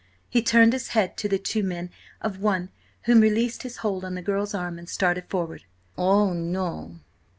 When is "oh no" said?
5.95-7.01